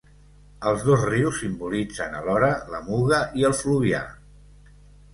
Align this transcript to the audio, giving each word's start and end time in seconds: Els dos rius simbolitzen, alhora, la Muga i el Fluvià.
Els 0.71 0.85
dos 0.87 1.03
rius 1.09 1.37
simbolitzen, 1.43 2.17
alhora, 2.23 2.51
la 2.77 2.83
Muga 2.91 3.23
i 3.43 3.49
el 3.53 3.57
Fluvià. 3.63 4.05